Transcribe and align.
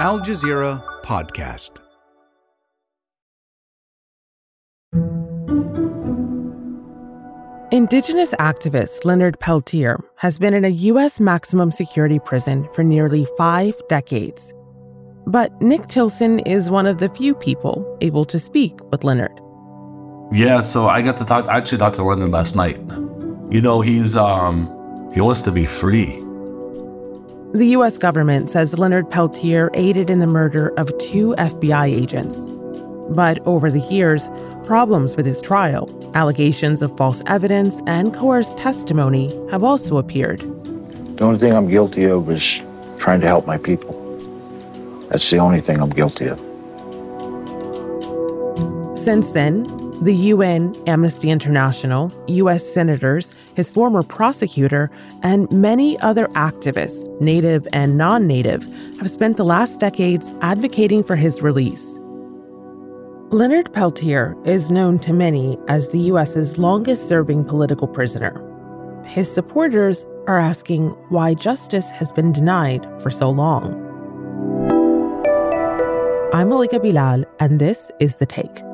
Al 0.00 0.18
Jazeera 0.18 0.82
Podcast. 1.02 1.72
Indigenous 7.70 8.32
activist 8.36 9.04
Leonard 9.04 9.38
Peltier 9.40 10.02
has 10.16 10.38
been 10.38 10.54
in 10.54 10.64
a 10.64 10.70
U.S. 10.70 11.20
maximum 11.20 11.70
security 11.70 12.18
prison 12.18 12.66
for 12.72 12.82
nearly 12.82 13.26
five 13.36 13.74
decades. 13.90 14.54
But 15.26 15.60
Nick 15.60 15.86
Tilsen 15.88 16.38
is 16.46 16.70
one 16.70 16.86
of 16.86 16.96
the 16.96 17.10
few 17.10 17.34
people 17.34 17.98
able 18.00 18.24
to 18.24 18.38
speak 18.38 18.82
with 18.90 19.04
Leonard. 19.04 19.38
Yeah, 20.32 20.62
so 20.62 20.88
I 20.88 21.02
got 21.02 21.18
to 21.18 21.26
talk. 21.26 21.44
I 21.44 21.58
actually 21.58 21.76
talked 21.76 21.96
to 21.96 22.04
Leonard 22.04 22.30
last 22.30 22.56
night. 22.56 22.78
You 23.50 23.60
know, 23.60 23.82
he's 23.82 24.16
um 24.16 24.64
he 25.12 25.20
wants 25.20 25.42
to 25.42 25.52
be 25.52 25.66
free. 25.66 26.24
The 27.52 27.66
U.S. 27.70 27.98
government 27.98 28.48
says 28.48 28.78
Leonard 28.78 29.10
Peltier 29.10 29.70
aided 29.74 30.08
in 30.08 30.20
the 30.20 30.26
murder 30.28 30.68
of 30.76 30.96
two 30.98 31.34
FBI 31.36 31.86
agents. 31.86 32.36
But 33.12 33.44
over 33.44 33.72
the 33.72 33.80
years, 33.80 34.30
problems 34.64 35.16
with 35.16 35.26
his 35.26 35.42
trial, 35.42 35.90
allegations 36.14 36.80
of 36.80 36.96
false 36.96 37.24
evidence, 37.26 37.80
and 37.88 38.14
coerced 38.14 38.56
testimony 38.56 39.36
have 39.50 39.64
also 39.64 39.96
appeared. 39.96 40.38
The 41.16 41.24
only 41.24 41.40
thing 41.40 41.52
I'm 41.52 41.68
guilty 41.68 42.04
of 42.04 42.30
is 42.30 42.60
trying 42.98 43.20
to 43.22 43.26
help 43.26 43.48
my 43.48 43.58
people. 43.58 43.96
That's 45.08 45.28
the 45.28 45.38
only 45.38 45.60
thing 45.60 45.82
I'm 45.82 45.90
guilty 45.90 46.28
of. 46.28 46.38
Since 48.96 49.32
then, 49.32 49.64
the 50.00 50.14
UN, 50.14 50.74
Amnesty 50.86 51.28
International, 51.28 52.10
US 52.26 52.66
senators, 52.66 53.30
his 53.54 53.70
former 53.70 54.02
prosecutor, 54.02 54.90
and 55.22 55.50
many 55.52 55.98
other 56.00 56.26
activists, 56.28 57.08
native 57.20 57.68
and 57.74 57.98
non 57.98 58.26
native, 58.26 58.64
have 58.98 59.10
spent 59.10 59.36
the 59.36 59.44
last 59.44 59.78
decades 59.78 60.32
advocating 60.40 61.04
for 61.04 61.16
his 61.16 61.42
release. 61.42 61.98
Leonard 63.28 63.72
Peltier 63.74 64.36
is 64.44 64.70
known 64.70 64.98
to 65.00 65.12
many 65.12 65.58
as 65.68 65.90
the 65.90 66.00
US's 66.00 66.56
longest 66.56 67.06
serving 67.06 67.44
political 67.44 67.86
prisoner. 67.86 68.42
His 69.04 69.30
supporters 69.30 70.06
are 70.26 70.38
asking 70.38 70.88
why 71.10 71.34
justice 71.34 71.90
has 71.90 72.10
been 72.10 72.32
denied 72.32 72.88
for 73.02 73.10
so 73.10 73.28
long. 73.28 73.74
I'm 76.32 76.48
Malika 76.48 76.80
Bilal, 76.80 77.24
and 77.38 77.58
this 77.58 77.90
is 78.00 78.16
The 78.16 78.26
Take. 78.26 78.69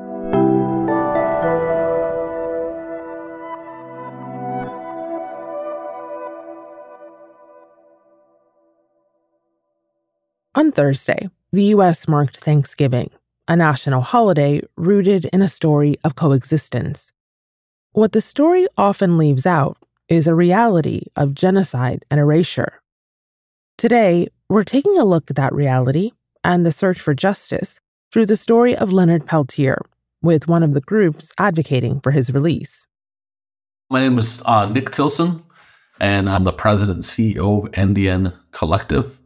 On 10.57 10.71
Thursday, 10.71 11.29
the 11.51 11.65
U.S. 11.75 12.07
marked 12.07 12.37
Thanksgiving, 12.37 13.11
a 13.47 13.55
national 13.55 14.01
holiday 14.01 14.59
rooted 14.75 15.25
in 15.25 15.43
a 15.43 15.47
story 15.47 15.97
of 16.03 16.15
coexistence. 16.15 17.13
What 17.91 18.11
the 18.11 18.21
story 18.21 18.65
often 18.75 19.19
leaves 19.19 19.45
out 19.45 19.77
is 20.09 20.27
a 20.27 20.33
reality 20.33 21.03
of 21.15 21.35
genocide 21.35 22.05
and 22.09 22.19
erasure. 22.19 22.81
Today, 23.77 24.29
we're 24.49 24.63
taking 24.63 24.97
a 24.97 25.05
look 25.05 25.29
at 25.29 25.35
that 25.35 25.53
reality 25.53 26.13
and 26.43 26.65
the 26.65 26.71
search 26.71 26.99
for 26.99 27.13
justice 27.13 27.79
through 28.11 28.25
the 28.25 28.35
story 28.35 28.75
of 28.75 28.91
Leonard 28.91 29.27
Peltier, 29.27 29.79
with 30.23 30.47
one 30.47 30.63
of 30.63 30.73
the 30.73 30.81
groups 30.81 31.31
advocating 31.37 31.99
for 31.99 32.09
his 32.09 32.33
release. 32.33 32.87
My 33.91 34.01
name 34.01 34.17
is 34.17 34.41
uh, 34.43 34.65
Nick 34.65 34.89
Tilsen, 34.89 35.43
and 35.99 36.27
I'm 36.27 36.45
the 36.45 36.51
president 36.51 36.95
and 36.95 37.03
CEO 37.03 37.67
of 37.67 37.71
NDN 37.73 38.33
Collective 38.49 39.19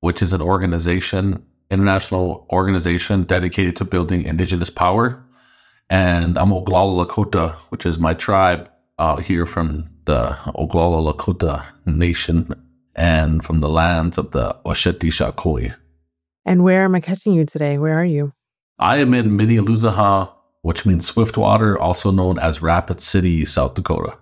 which 0.00 0.22
is 0.22 0.32
an 0.32 0.42
organization, 0.42 1.42
international 1.70 2.46
organization 2.50 3.24
dedicated 3.24 3.76
to 3.76 3.84
building 3.84 4.24
indigenous 4.24 4.70
power. 4.70 5.22
And 5.88 6.36
I'm 6.38 6.50
Oglala 6.50 7.06
Lakota, 7.06 7.52
which 7.70 7.86
is 7.86 7.98
my 7.98 8.14
tribe 8.14 8.70
uh, 8.98 9.16
here 9.16 9.46
from 9.46 9.88
the 10.04 10.36
Oglala 10.54 11.12
Lakota 11.12 11.64
Nation 11.84 12.52
and 12.94 13.44
from 13.44 13.60
the 13.60 13.68
lands 13.68 14.18
of 14.18 14.30
the 14.32 14.56
Oceti 14.64 15.10
Sakowin. 15.12 15.74
And 16.44 16.62
where 16.62 16.84
am 16.84 16.94
I 16.94 17.00
catching 17.00 17.34
you 17.34 17.44
today? 17.44 17.78
Where 17.78 17.98
are 17.98 18.04
you? 18.04 18.32
I 18.78 18.98
am 18.98 19.14
in 19.14 19.30
Minnelusaha, 19.30 20.32
which 20.62 20.86
means 20.86 21.06
Swiftwater, 21.06 21.78
also 21.78 22.10
known 22.10 22.38
as 22.38 22.62
Rapid 22.62 23.00
City, 23.00 23.44
South 23.44 23.74
Dakota. 23.74 24.16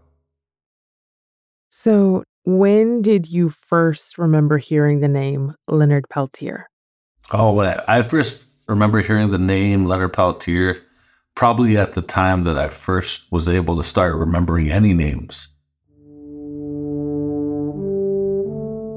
So 1.71 2.25
when 2.45 3.01
did 3.01 3.31
you 3.31 3.49
first 3.49 4.19
remember 4.19 4.59
hearing 4.59 5.01
the 5.01 5.09
name 5.09 5.55
Leonard 5.67 6.09
Peltier? 6.11 6.69
Oh, 7.33 7.59
I 7.59 8.03
first 8.03 8.47
remember 8.69 9.01
hearing 9.01 9.31
the 9.31 9.39
name 9.39 9.87
Leonard 9.87 10.13
Peltier 10.13 10.83
probably 11.35 11.77
at 11.77 11.95
the 11.95 12.03
time 12.03 12.45
that 12.45 12.59
I 12.59 12.69
first 12.69 13.31
was 13.33 13.49
able 13.49 13.77
to 13.77 13.83
start 13.83 14.15
remembering 14.15 14.71
any 14.71 14.93
names. 14.93 15.49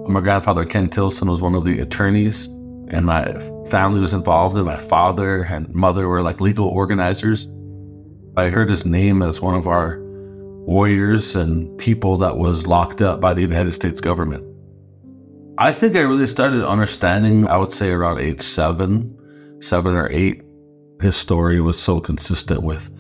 My 0.10 0.22
grandfather, 0.22 0.66
Ken 0.66 0.90
Tilsen, 0.90 1.30
was 1.30 1.42
one 1.42 1.56
of 1.56 1.66
the 1.66 1.80
attorneys, 1.80 2.46
and 2.90 3.06
my 3.06 3.34
family 3.70 4.00
was 4.00 4.14
involved, 4.14 4.56
and 4.56 4.66
my 4.66 4.78
father 4.78 5.44
and 5.44 5.74
mother 5.74 6.08
were 6.08 6.22
like 6.22 6.40
legal 6.40 6.68
organizers. 6.68 7.48
I 8.38 8.50
heard 8.50 8.70
his 8.70 8.86
name 8.86 9.22
as 9.22 9.42
one 9.42 9.56
of 9.56 9.68
our 9.68 10.00
warriors 10.68 11.34
and 11.34 11.76
people 11.78 12.18
that 12.18 12.38
was 12.38 12.68
locked 12.68 13.02
up 13.02 13.22
by 13.22 13.34
the 13.34 13.42
United 13.42 13.72
States 13.72 14.02
government. 14.02 14.44
I 15.58 15.72
think 15.72 15.96
I 15.96 16.02
really 16.02 16.28
started 16.28 16.68
understanding, 16.68 17.48
I 17.48 17.58
would 17.58 17.72
say 17.72 17.90
around 17.90 18.20
age 18.20 18.42
seven, 18.42 19.18
seven 19.62 19.96
or 19.96 20.10
eight. 20.12 20.44
His 21.02 21.16
story 21.16 21.62
was 21.62 21.80
so 21.80 22.02
consistent 22.02 22.64
with 22.64 22.92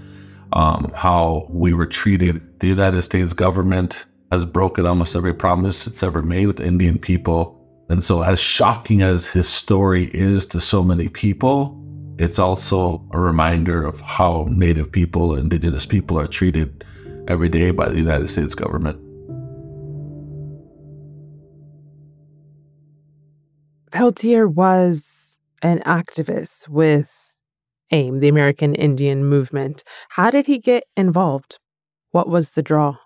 um, 0.53 0.91
how 0.95 1.45
we 1.49 1.73
were 1.73 1.85
treated. 1.85 2.41
The 2.61 2.67
United 2.67 3.01
States 3.01 3.33
government 3.33 4.05
has 4.31 4.45
broken 4.45 4.85
almost 4.85 5.15
every 5.15 5.33
promise 5.33 5.87
it's 5.87 6.03
ever 6.03 6.21
made 6.21 6.47
with 6.47 6.61
Indian 6.61 6.97
people. 6.97 7.53
And 7.89 8.01
so, 8.01 8.21
as 8.21 8.39
shocking 8.39 9.01
as 9.01 9.27
his 9.27 9.47
story 9.47 10.09
is 10.13 10.45
to 10.47 10.61
so 10.61 10.83
many 10.83 11.09
people, 11.09 11.77
it's 12.17 12.39
also 12.39 13.05
a 13.11 13.19
reminder 13.19 13.85
of 13.85 13.99
how 13.99 14.47
Native 14.49 14.91
people, 14.91 15.35
Indigenous 15.35 15.85
people 15.85 16.17
are 16.17 16.27
treated 16.27 16.85
every 17.27 17.49
day 17.49 17.71
by 17.71 17.89
the 17.89 17.97
United 17.97 18.29
States 18.29 18.55
government. 18.55 18.99
Peltier 23.91 24.47
was 24.47 25.39
an 25.61 25.79
activist 25.85 26.67
with 26.67 27.11
AIM, 27.91 28.19
the 28.19 28.27
American 28.27 28.75
Indian 28.75 29.25
Movement. 29.25 29.83
How 30.09 30.29
did 30.29 30.45
he 30.45 30.59
get 30.59 30.83
involved? 30.95 31.59
What 32.11 32.29
was 32.29 32.51
the 32.51 32.61
draw? 32.61 32.97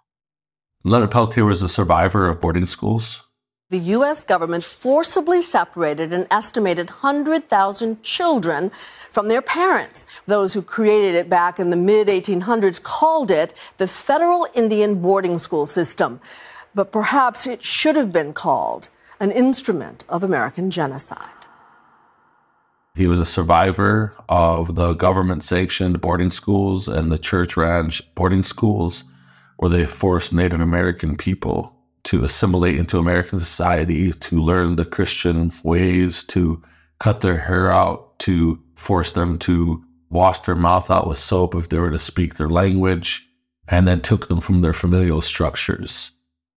Leonard 0.84 1.12
Peltier 1.12 1.46
was 1.46 1.62
a 1.62 1.70
survivor 1.70 2.28
of 2.28 2.42
boarding 2.42 2.66
schools 2.66 3.24
the 3.72 3.80
U.S. 3.96 4.26
government 4.26 4.66
forcibly 4.66 5.42
separated 5.42 6.12
an 6.12 6.28
estimated 6.30 6.90
100,000 6.90 8.04
children 8.04 8.70
from 9.10 9.30
their 9.30 9.42
parents. 9.42 10.06
Those 10.26 10.54
who 10.54 10.62
created 10.62 11.16
it 11.16 11.30
back 11.30 11.58
in 11.58 11.70
the 11.70 11.78
mid 11.78 12.10
1800s 12.10 12.84
called 12.84 13.32
it 13.32 13.54
the 13.78 13.88
Federal 13.88 14.46
Indian 14.54 15.02
Boarding 15.02 15.40
School 15.40 15.66
System. 15.66 16.20
But 16.76 16.92
perhaps 16.92 17.48
it 17.48 17.64
should 17.64 17.96
have 17.96 18.12
been 18.12 18.34
called 18.34 18.90
an 19.22 19.32
instrument 19.32 20.04
of 20.10 20.22
American 20.22 20.70
genocide. 20.70 21.30
He 22.94 23.08
was 23.08 23.20
a 23.20 23.26
survivor 23.26 24.14
of 24.28 24.76
the 24.76 24.94
government 24.96 25.46
sanctioned 25.46 26.02
boarding 26.02 26.32
schools 26.32 26.90
and 26.90 27.10
the 27.10 27.18
church 27.18 27.56
ranch 27.56 28.02
boarding 28.16 28.44
schools 28.44 29.06
where 29.56 29.70
they 29.70 29.86
forced 29.86 30.34
Native 30.34 30.60
American 30.60 31.16
people 31.16 31.74
to 32.04 32.24
assimilate 32.24 32.78
into 32.78 32.98
American 32.98 33.40
society, 33.40 34.12
to 34.12 34.40
learn 34.40 34.76
the 34.76 34.86
Christian 34.86 35.52
ways, 35.64 36.24
to 36.26 36.62
cut 37.00 37.22
their 37.22 37.38
hair 37.38 37.72
out, 37.72 38.18
to 38.20 38.62
force 38.76 39.14
them 39.14 39.38
to 39.40 39.84
wash 40.10 40.40
their 40.40 40.56
mouth 40.56 40.92
out 40.92 41.08
with 41.08 41.18
soap 41.18 41.56
if 41.56 41.70
they 41.70 41.80
were 41.80 41.92
to 41.92 42.00
speak 42.00 42.36
their 42.36 42.50
language, 42.50 43.28
and 43.68 43.88
then 43.88 44.02
took 44.02 44.28
them 44.28 44.42
from 44.42 44.62
their 44.62 44.74
familial 44.74 45.22
structures. 45.22 46.12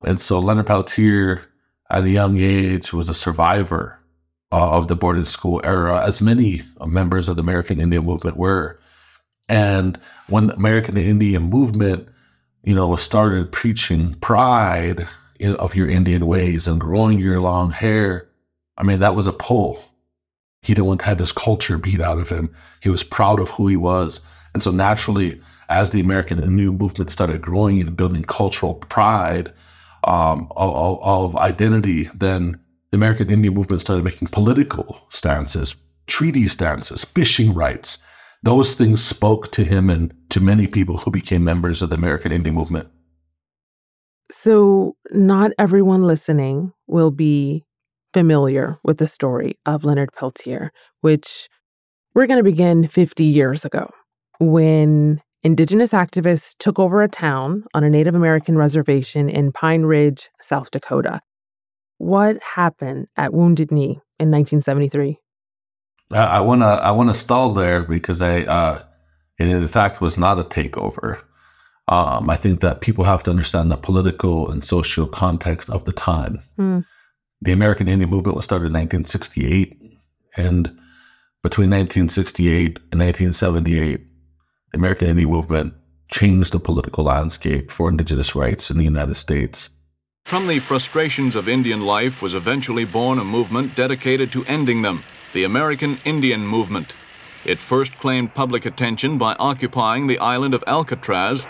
And 0.05 0.21
so 0.21 0.41
Leonard 0.41 0.67
Peltier, 0.67 1.43
at 1.91 2.05
a 2.05 2.11
young 2.11 2.39
age, 2.39 2.93
was 2.93 3.09
a 3.09 3.15
survivor 3.15 3.99
of 4.51 4.89
the 4.89 4.97
boarding 4.97 5.25
school 5.25 5.61
era, 5.65 6.05
as 6.05 6.21
many 6.21 6.63
members 6.85 7.29
of 7.29 7.37
the 7.37 7.43
American 7.43 7.81
Indian 7.81 8.05
movement 8.05 8.37
were. 8.37 8.79
And 9.49 9.99
when 10.29 10.47
the 10.49 10.55
American 10.55 10.97
Indian 10.97 11.45
movement, 11.45 12.09
you 12.63 12.75
know, 12.75 12.89
was 12.89 13.03
started 13.03 13.53
preaching 13.53 14.15
pride 14.15 15.07
of 15.45 15.75
your 15.75 15.89
Indian 15.89 16.27
ways 16.27 16.67
and 16.69 16.81
growing 16.81 17.19
your 17.19 17.41
long 17.41 17.71
hair. 17.71 18.29
I 18.77 18.83
mean, 18.83 18.99
that 19.01 19.15
was 19.15 19.27
a 19.27 19.33
pull. 19.33 19.83
He 20.63 20.75
didn't 20.75 20.87
want 20.87 21.01
to 21.01 21.07
have 21.07 21.19
his 21.19 21.33
culture 21.33 21.79
beat 21.79 22.01
out 22.01 22.19
of 22.19 22.31
him. 22.31 22.55
He 22.83 22.89
was 22.89 23.03
proud 23.03 23.39
of 23.39 23.51
who 23.51 23.69
he 23.69 23.77
was. 23.77 24.25
And 24.55 24.63
so 24.63 24.71
naturally, 24.71 25.41
as 25.69 25.91
the 25.91 26.01
American 26.01 26.43
Indian 26.43 26.79
movement 26.79 27.11
started 27.11 27.43
growing 27.43 27.81
and 27.81 27.97
building 27.97 28.23
cultural 28.23 28.75
pride 28.75 29.53
um, 30.05 30.51
of, 30.57 30.99
of, 31.03 31.37
identity, 31.37 32.11
then 32.15 32.61
the 32.91 32.97
American 32.97 33.31
Indian 33.31 33.55
movement 33.55 33.81
started 33.81 34.05
making 34.05 34.29
political 34.29 35.07
stances, 35.11 35.75
treaty 36.07 36.47
stances, 36.49 37.05
fishing 37.05 37.55
rights. 37.55 38.03
Those 38.43 38.75
things 38.75 39.03
spoke 39.03 39.53
to 39.53 39.65
him 39.65 39.89
and 39.89 40.15
to 40.31 40.41
many 40.41 40.67
people 40.67 40.99
who 40.99 41.11
became 41.11 41.45
members 41.45 41.81
of 41.83 41.91
the 41.91 41.97
American 41.97 42.33
Indian 42.33 42.55
movement. 42.55 42.89
So, 44.31 44.97
not 45.11 45.53
everyone 45.59 46.03
listening 46.03 46.73
will 46.87 47.11
be 47.11 47.65
familiar 48.13 48.79
with 48.83 48.99
the 48.99 49.07
story 49.07 49.59
of 49.67 49.85
Leonard 49.85 50.13
Peltier, 50.13 50.71
which 51.03 51.49
we're 52.15 52.27
going 52.27 52.39
to 52.39 52.45
begin 52.45 52.87
50 52.87 53.25
years 53.25 53.65
ago 53.65 53.91
when 54.39 55.21
indigenous 55.43 55.93
activists 55.93 56.55
took 56.59 56.79
over 56.79 57.03
a 57.03 57.09
town 57.09 57.65
on 57.75 57.85
a 57.85 57.91
Native 57.91 58.15
American 58.15 58.57
reservation 58.57 59.29
in 59.29 59.53
Pine 59.53 59.83
Ridge, 59.83 60.31
South 60.41 60.71
Dakota. 60.71 61.21
What 61.99 62.43
happened 62.43 63.09
at 63.17 63.35
Wounded 63.35 63.71
Knee 63.71 64.01
in 64.19 64.31
1973? 64.31 65.19
I 66.13 66.41
want 66.41 66.63
to 66.63 66.67
I 66.67 66.91
want 66.93 67.09
to 67.09 67.15
stall 67.15 67.53
there 67.53 67.83
because 67.83 68.21
I 68.23 68.43
uh, 68.43 68.83
it 69.39 69.49
in 69.49 69.67
fact 69.67 70.01
was 70.01 70.17
not 70.17 70.39
a 70.39 70.45
takeover. 70.45 71.23
Um, 71.89 72.31
I 72.31 72.37
think 72.37 72.61
that 72.61 72.81
people 72.81 73.05
have 73.05 73.23
to 73.25 73.31
understand 73.31 73.71
the 73.71 73.77
political 73.77 74.51
and 74.51 74.65
social 74.65 75.07
context 75.07 75.69
of 75.69 75.85
the 75.85 75.93
time. 75.93 76.41
Mm. 76.59 76.85
The 77.43 77.53
American 77.53 77.89
Indian 77.89 78.09
movement 78.09 78.37
was 78.37 78.47
started 78.47 78.67
in 78.67 78.73
1968, 78.73 79.79
and 80.37 80.67
between 81.43 81.69
1968 81.69 82.79
and 82.91 83.01
1978, 83.01 84.01
the 84.73 84.79
American 84.79 85.09
Indian 85.09 85.29
movement 85.29 85.75
changed 86.09 86.53
the 86.53 86.61
political 86.61 87.05
landscape 87.05 87.71
for 87.71 87.89
indigenous 87.89 88.35
rights 88.35 88.71
in 88.71 88.79
the 88.79 88.85
United 88.85 89.15
States. 89.15 89.71
From 90.25 90.47
the 90.47 90.59
frustrations 90.59 91.37
of 91.37 91.51
Indian 91.51 91.83
life 91.83 92.23
was 92.23 92.33
eventually 92.33 92.87
born 92.87 93.19
a 93.19 93.25
movement 93.25 93.77
dedicated 93.77 94.33
to 94.33 94.45
ending 94.47 94.81
them, 94.81 95.05
the 95.35 95.45
American 95.45 95.99
Indian 96.07 96.47
Movement. 96.47 96.97
It 97.45 97.61
first 97.61 97.99
claimed 97.99 98.35
public 98.35 98.65
attention 98.65 99.19
by 99.19 99.35
occupying 99.39 100.07
the 100.07 100.19
island 100.19 100.55
of 100.55 100.65
Alcatraz 100.67 101.47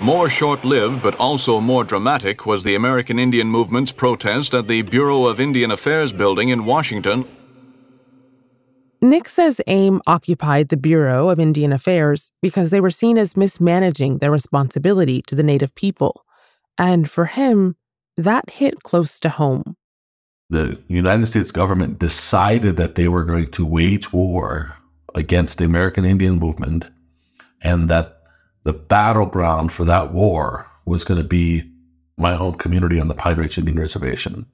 more 0.00 0.28
short 0.28 0.64
lived 0.64 1.02
but 1.02 1.14
also 1.16 1.60
more 1.60 1.84
dramatic 1.84 2.46
was 2.46 2.64
the 2.64 2.74
American 2.74 3.18
Indian 3.18 3.48
movement's 3.48 3.92
protest 3.92 4.54
at 4.54 4.68
the 4.68 4.82
Bureau 4.82 5.26
of 5.26 5.40
Indian 5.40 5.70
Affairs 5.70 6.12
building 6.12 6.48
in 6.48 6.64
Washington. 6.64 7.26
Nick 9.00 9.28
says 9.28 9.60
AIM 9.66 10.00
occupied 10.06 10.70
the 10.70 10.78
Bureau 10.78 11.28
of 11.28 11.38
Indian 11.38 11.72
Affairs 11.72 12.32
because 12.40 12.70
they 12.70 12.80
were 12.80 12.90
seen 12.90 13.18
as 13.18 13.36
mismanaging 13.36 14.18
their 14.18 14.30
responsibility 14.30 15.20
to 15.26 15.34
the 15.34 15.42
Native 15.42 15.74
people. 15.74 16.24
And 16.78 17.10
for 17.10 17.26
him, 17.26 17.76
that 18.16 18.48
hit 18.48 18.82
close 18.82 19.20
to 19.20 19.28
home. 19.28 19.76
The 20.48 20.80
United 20.88 21.26
States 21.26 21.52
government 21.52 21.98
decided 21.98 22.76
that 22.76 22.94
they 22.94 23.08
were 23.08 23.24
going 23.24 23.48
to 23.48 23.66
wage 23.66 24.12
war 24.12 24.76
against 25.14 25.58
the 25.58 25.64
American 25.64 26.04
Indian 26.04 26.38
movement 26.38 26.88
and 27.60 27.88
that 27.88 28.13
the 28.64 28.72
battleground 28.72 29.72
for 29.72 29.84
that 29.84 30.12
war 30.12 30.66
was 30.86 31.04
going 31.04 31.20
to 31.20 31.28
be 31.28 31.70
my 32.16 32.34
home 32.34 32.54
community 32.54 32.98
on 32.98 33.08
the 33.08 33.14
Pine 33.14 33.36
Ridge 33.36 33.58
Indian 33.58 33.78
Reservation. 33.78 34.46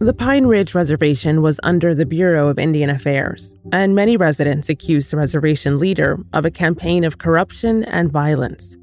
The 0.00 0.14
Pine 0.14 0.46
Ridge 0.46 0.74
Reservation 0.74 1.42
was 1.42 1.60
under 1.62 1.94
the 1.94 2.06
Bureau 2.06 2.48
of 2.48 2.58
Indian 2.58 2.90
Affairs, 2.90 3.54
and 3.72 3.94
many 3.94 4.16
residents 4.16 4.68
accused 4.68 5.12
the 5.12 5.16
reservation 5.16 5.78
leader 5.78 6.18
of 6.32 6.44
a 6.44 6.50
campaign 6.50 7.04
of 7.04 7.18
corruption 7.18 7.84
and 7.84 8.10
violence. 8.10 8.76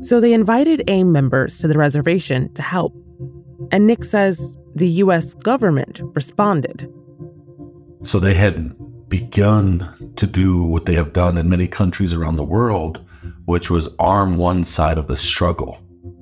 So 0.00 0.20
they 0.20 0.32
invited 0.32 0.88
AIM 0.88 1.10
members 1.10 1.58
to 1.58 1.66
the 1.66 1.76
reservation 1.76 2.52
to 2.54 2.62
help. 2.62 2.94
And 3.72 3.86
Nick 3.86 4.04
says 4.04 4.56
the 4.76 4.88
U.S. 4.88 5.34
government 5.34 6.00
responded. 6.14 6.88
So 8.04 8.20
they 8.20 8.34
had 8.34 8.72
begun 9.08 10.12
to 10.16 10.26
do 10.26 10.62
what 10.62 10.86
they 10.86 10.94
have 10.94 11.12
done 11.12 11.38
in 11.38 11.48
many 11.48 11.66
countries 11.66 12.14
around 12.14 12.36
the 12.36 12.44
world, 12.44 13.04
which 13.46 13.70
was 13.70 13.88
arm 13.98 14.36
one 14.36 14.64
side 14.64 14.98
of 14.98 15.06
the 15.06 15.16
struggle. 15.16 15.78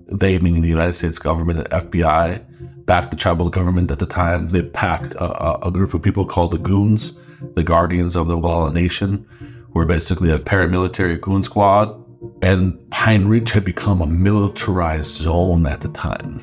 They, 0.08 0.38
meaning 0.38 0.62
the 0.62 0.68
United 0.68 0.94
States 0.94 1.18
government 1.18 1.60
and 1.60 1.68
FBI, 1.68 2.84
backed 2.86 3.10
the 3.10 3.16
tribal 3.16 3.50
government 3.50 3.90
at 3.90 3.98
the 3.98 4.06
time. 4.06 4.48
They 4.50 4.62
packed 4.62 5.14
a, 5.14 5.66
a 5.66 5.70
group 5.70 5.94
of 5.94 6.02
people 6.02 6.24
called 6.24 6.52
the 6.52 6.58
Goons, 6.58 7.18
the 7.54 7.64
Guardians 7.64 8.16
of 8.16 8.28
the 8.28 8.36
Oglala 8.36 8.72
Nation, 8.72 9.26
who 9.40 9.72
were 9.72 9.86
basically 9.86 10.30
a 10.30 10.38
paramilitary 10.38 11.20
goon 11.20 11.42
squad. 11.42 12.02
And 12.42 12.78
Pine 12.90 13.26
Ridge 13.26 13.50
had 13.50 13.64
become 13.64 14.00
a 14.00 14.06
militarized 14.06 15.14
zone 15.14 15.66
at 15.66 15.80
the 15.80 15.88
time. 15.88 16.40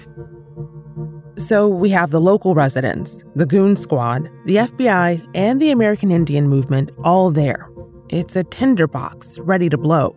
So 1.38 1.68
we 1.68 1.90
have 1.90 2.12
the 2.12 2.22
local 2.22 2.54
residents, 2.54 3.26
the 3.36 3.46
Goon 3.46 3.76
Squad, 3.76 4.30
the 4.46 4.58
FBI, 4.58 5.28
and 5.34 5.62
the 5.62 5.72
American 5.72 6.12
Indian 6.12 6.48
Movement 6.48 6.92
all 7.04 7.32
there. 7.32 7.70
It's 8.10 8.36
a 8.36 8.44
tinderbox 8.44 9.40
ready 9.40 9.68
to 9.70 9.78
blow. 9.78 10.16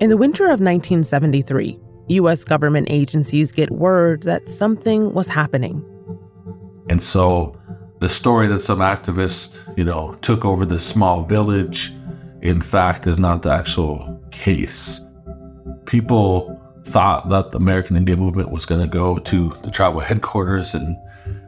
In 0.00 0.10
the 0.10 0.16
winter 0.16 0.44
of 0.44 0.60
1973, 0.60 1.78
U.S. 2.08 2.42
government 2.42 2.88
agencies 2.90 3.52
get 3.52 3.70
word 3.70 4.24
that 4.24 4.48
something 4.48 5.14
was 5.14 5.28
happening. 5.28 5.84
And 6.90 7.00
so 7.00 7.54
the 8.00 8.08
story 8.08 8.48
that 8.48 8.60
some 8.60 8.80
activists, 8.80 9.60
you 9.78 9.84
know, 9.84 10.14
took 10.22 10.44
over 10.44 10.66
this 10.66 10.84
small 10.84 11.22
village, 11.22 11.92
in 12.40 12.60
fact, 12.60 13.06
is 13.06 13.18
not 13.18 13.42
the 13.42 13.52
actual 13.52 14.20
case. 14.32 15.00
People 15.86 16.51
thought 16.84 17.28
that 17.28 17.50
the 17.50 17.58
American 17.58 17.96
Indian 17.96 18.18
movement 18.18 18.50
was 18.50 18.66
going 18.66 18.80
to 18.80 18.86
go 18.86 19.18
to 19.18 19.50
the 19.62 19.70
tribal 19.70 20.00
headquarters 20.00 20.74
and 20.74 20.96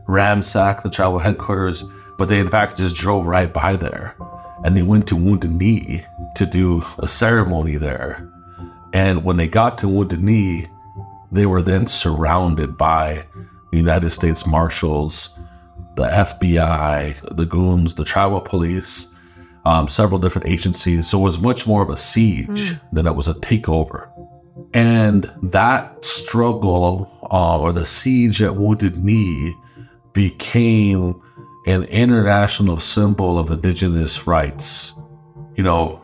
ransack 0.06 0.82
the 0.82 0.90
tribal 0.90 1.19
headquarters, 1.19 1.84
but 2.19 2.28
they 2.28 2.38
in 2.38 2.48
fact 2.48 2.76
just 2.76 2.96
drove 2.96 3.26
right 3.26 3.52
by 3.52 3.76
there. 3.76 4.16
And 4.64 4.76
they 4.76 4.82
went 4.82 5.06
to 5.08 5.16
Wounded 5.16 5.50
Knee 5.50 6.04
to 6.36 6.46
do 6.46 6.82
a 6.98 7.08
ceremony 7.08 7.76
there. 7.76 8.31
And 8.92 9.25
when 9.25 9.36
they 9.36 9.48
got 9.48 9.78
to 9.78 9.88
Wounded 9.88 10.22
Knee, 10.22 10.69
they 11.32 11.46
were 11.46 11.62
then 11.62 11.86
surrounded 11.86 12.76
by 12.78 13.26
United 13.72 14.10
States 14.10 14.46
Marshals, 14.46 15.36
the 15.96 16.06
FBI, 16.06 17.36
the 17.36 17.44
goons, 17.44 17.94
the 17.94 18.04
tribal 18.04 18.40
police, 18.40 19.12
um, 19.64 19.88
several 19.88 20.20
different 20.20 20.48
agencies. 20.48 21.08
So 21.08 21.19
it 21.19 21.22
was 21.22 21.38
much 21.38 21.66
more 21.66 21.82
of 21.82 21.90
a 21.90 21.96
siege 21.96 22.48
mm. 22.48 22.81
than 22.92 23.06
it 23.06 23.16
was 23.16 23.28
a 23.28 23.34
takeover. 23.34 24.08
And 24.74 25.32
that 25.40 26.04
struggle 26.04 27.08
uh, 27.30 27.60
or 27.60 27.72
the 27.72 27.84
siege 27.84 28.42
at 28.42 28.56
Wounded 28.56 28.96
Knee 28.96 29.54
became 30.12 31.22
an 31.66 31.84
international 31.84 32.78
symbol 32.78 33.38
of 33.38 33.50
indigenous 33.50 34.26
rights. 34.26 34.93
You 35.54 35.62
know, 35.62 36.00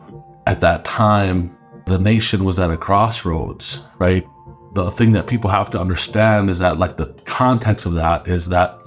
at 0.47 0.61
that 0.61 0.85
time, 0.85 1.55
the 1.85 1.99
nation 1.99 2.45
was 2.45 2.59
at 2.59 2.71
a 2.71 2.77
crossroads, 2.77 3.83
right? 3.99 4.25
The 4.73 4.89
thing 4.89 5.11
that 5.11 5.27
people 5.27 5.49
have 5.49 5.69
to 5.71 5.79
understand 5.79 6.49
is 6.49 6.59
that, 6.59 6.79
like, 6.79 6.95
the 6.95 7.07
context 7.25 7.85
of 7.85 7.93
that 7.95 8.27
is 8.27 8.47
that 8.49 8.79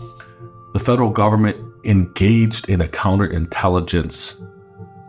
the 0.73 0.79
federal 0.79 1.11
government 1.11 1.57
engaged 1.85 2.71
in 2.71 2.81
a 2.81 2.89
counterintelligence 2.89 4.41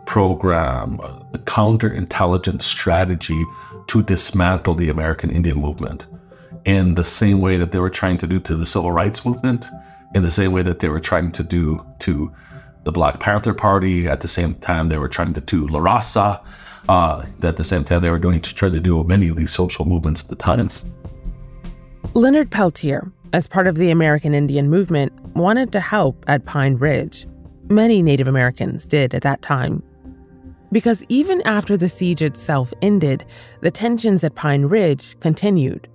program, 0.06 0.98
a 1.34 1.38
counterintelligence 1.38 2.62
strategy 2.62 3.44
to 3.88 4.02
dismantle 4.02 4.74
the 4.74 4.88
American 4.88 5.30
Indian 5.30 5.60
movement 5.60 6.06
in 6.64 6.94
the 6.94 7.04
same 7.04 7.40
way 7.40 7.56
that 7.56 7.72
they 7.72 7.78
were 7.78 7.90
trying 7.90 8.18
to 8.18 8.26
do 8.26 8.40
to 8.40 8.56
the 8.56 8.66
civil 8.66 8.92
rights 8.92 9.24
movement, 9.24 9.66
in 10.14 10.22
the 10.22 10.30
same 10.30 10.52
way 10.52 10.62
that 10.62 10.80
they 10.80 10.88
were 10.88 11.00
trying 11.00 11.30
to 11.32 11.42
do 11.42 11.84
to 12.00 12.32
the 12.84 12.92
Black 12.92 13.20
Panther 13.20 13.54
Party. 13.54 14.08
At 14.08 14.20
the 14.20 14.28
same 14.28 14.54
time, 14.54 14.88
they 14.88 14.98
were 14.98 15.08
trying 15.08 15.34
to 15.34 15.40
do 15.40 15.66
to 15.66 15.72
La 15.72 15.80
Raza. 15.80 16.44
Uh, 16.88 17.24
at 17.42 17.56
the 17.56 17.64
same 17.64 17.84
time, 17.84 18.02
they 18.02 18.10
were 18.10 18.18
doing 18.18 18.40
to 18.40 18.54
try 18.54 18.68
to 18.68 18.80
do 18.80 19.02
many 19.04 19.28
of 19.28 19.36
these 19.36 19.52
social 19.52 19.84
movements 19.84 20.22
at 20.22 20.28
the 20.28 20.36
time. 20.36 20.68
Leonard 22.14 22.50
Peltier, 22.50 23.10
as 23.32 23.46
part 23.46 23.66
of 23.66 23.76
the 23.76 23.90
American 23.90 24.34
Indian 24.34 24.70
movement, 24.70 25.12
wanted 25.34 25.72
to 25.72 25.80
help 25.80 26.24
at 26.28 26.46
Pine 26.46 26.76
Ridge. 26.76 27.26
Many 27.68 28.02
Native 28.02 28.28
Americans 28.28 28.86
did 28.86 29.14
at 29.14 29.22
that 29.22 29.42
time. 29.42 29.82
Because 30.72 31.04
even 31.08 31.40
after 31.42 31.76
the 31.76 31.88
siege 31.88 32.22
itself 32.22 32.72
ended, 32.82 33.24
the 33.60 33.70
tensions 33.70 34.24
at 34.24 34.34
Pine 34.34 34.64
Ridge 34.66 35.16
continued. 35.20 35.88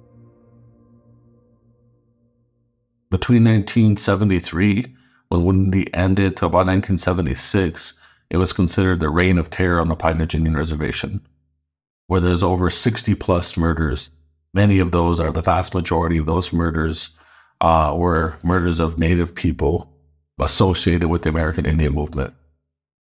Between 3.10 3.44
1973, 3.44 4.96
when 5.28 5.44
Wounded 5.44 5.90
ended, 5.94 6.38
to 6.38 6.46
about 6.46 6.68
1976, 6.68 8.00
it 8.30 8.38
was 8.38 8.54
considered 8.54 9.02
the 9.02 9.10
reign 9.10 9.38
of 9.38 9.50
terror 9.50 9.82
on 9.82 9.90
the 9.90 9.96
Pine 9.96 10.18
Ridge 10.18 10.36
Indian 10.36 10.56
Reservation, 10.56 11.20
where 12.08 12.22
there's 12.22 12.44
over 12.44 12.70
60 12.70 13.16
plus 13.16 13.58
murders. 13.58 14.10
Many 14.54 14.80
of 14.80 14.92
those 14.92 15.20
are 15.20 15.32
the 15.32 15.42
vast 15.42 15.74
majority 15.74 16.18
of 16.18 16.26
those 16.26 16.54
murders 16.54 17.10
uh, 17.60 17.94
were 17.98 18.38
murders 18.44 18.80
of 18.80 18.98
Native 18.98 19.36
people 19.36 19.92
associated 20.40 21.10
with 21.10 21.24
the 21.24 21.30
American 21.30 21.66
Indian 21.66 21.94
movement. 21.94 22.34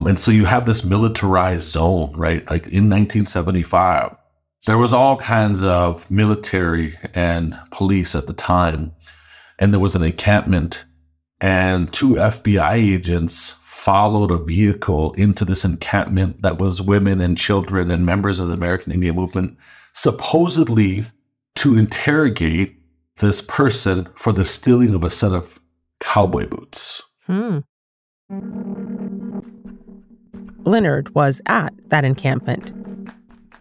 And 0.07 0.19
so 0.19 0.31
you 0.31 0.45
have 0.45 0.67
this 0.67 0.85
militarized 0.85 1.71
zone, 1.71 2.13
right? 2.17 2.49
Like 2.51 2.67
in 2.67 2.89
1975, 2.89 4.17
there 4.67 4.79
was 4.79 4.93
all 4.93 5.17
kinds 5.17 5.63
of 5.63 6.09
military 6.11 6.97
and 7.15 7.59
police 7.71 8.15
at 8.15 8.27
the 8.27 8.33
time, 8.33 8.93
and 9.59 9.73
there 9.73 9.81
was 9.81 9.95
an 9.95 10.03
encampment, 10.03 10.85
and 11.41 11.93
two 11.93 12.15
FBI 12.15 12.75
agents 12.75 13.59
followed 13.63 14.31
a 14.31 14.39
vehicle 14.39 15.13
into 15.15 15.45
this 15.45 15.65
encampment 15.65 16.43
that 16.43 16.59
was 16.59 16.81
women 16.81 17.21
and 17.21 17.37
children 17.37 17.91
and 17.91 18.07
members 18.07 18.39
of 18.39 18.47
the 18.49 18.55
American 18.55 18.93
Indian 18.93 19.17
movement, 19.17 19.59
supposedly 19.93 21.05
to 21.57 21.77
interrogate 21.77 22.77
this 23.17 23.41
person 23.41 24.09
for 24.15 24.33
the 24.33 24.45
stealing 24.45 24.95
of 24.95 25.03
a 25.03 25.11
set 25.11 25.33
of 25.33 25.59
cowboy 25.99 26.47
boots. 26.47 27.03
Hmm. 27.27 27.59
Leonard 30.64 31.14
was 31.14 31.40
at 31.47 31.73
that 31.88 32.04
encampment. 32.04 32.73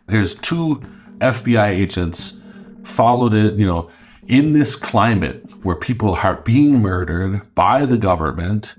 Here's 0.10 0.36
two 0.36 0.82
FBI 1.20 1.70
agents 1.70 2.40
followed 2.84 3.34
it, 3.34 3.56
you 3.56 3.66
know, 3.66 3.90
in 4.28 4.54
this 4.54 4.76
climate 4.76 5.44
where 5.64 5.76
people 5.76 6.16
are 6.16 6.36
being 6.42 6.82
murdered 6.82 7.42
by 7.56 7.86
the 7.86 7.98
government, 7.98 8.76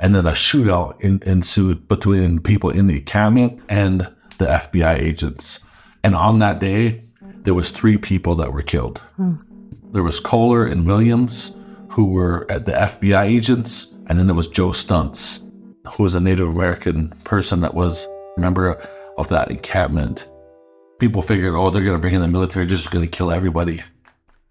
and 0.00 0.14
then 0.14 0.26
a 0.26 0.32
shootout 0.32 1.00
in, 1.00 1.22
ensued 1.24 1.86
between 1.88 2.40
people 2.40 2.70
in 2.70 2.86
the 2.86 2.98
encampment 2.98 3.60
and 3.68 4.00
the 4.38 4.46
FBI 4.46 4.98
agents. 4.98 5.60
And 6.02 6.14
on 6.14 6.38
that 6.40 6.58
day, 6.58 7.04
there 7.20 7.54
was 7.54 7.70
three 7.70 7.96
people 7.96 8.34
that 8.36 8.52
were 8.52 8.62
killed. 8.62 8.98
Hmm. 9.16 9.34
There 9.92 10.02
was 10.02 10.20
Coler 10.20 10.66
and 10.66 10.86
Williams, 10.86 11.54
who 11.88 12.06
were 12.06 12.50
at 12.50 12.64
the 12.64 12.72
FBI 12.72 13.26
agents, 13.26 13.94
and 14.06 14.18
then 14.18 14.26
there 14.26 14.34
was 14.34 14.48
Joe 14.48 14.70
Stuntz, 14.70 15.42
who 15.90 16.02
was 16.02 16.14
a 16.14 16.20
Native 16.20 16.48
American 16.48 17.08
person 17.24 17.60
that 17.60 17.74
was 17.74 18.06
a 18.36 18.40
member 18.40 18.80
of 19.18 19.28
that 19.28 19.50
encampment. 19.50 20.28
People 20.98 21.22
figured, 21.22 21.54
oh, 21.54 21.70
they're 21.70 21.82
going 21.82 21.96
to 21.96 22.00
bring 22.00 22.14
in 22.14 22.20
the 22.20 22.28
military, 22.28 22.66
just 22.66 22.90
going 22.90 23.04
to 23.04 23.10
kill 23.10 23.32
everybody. 23.32 23.82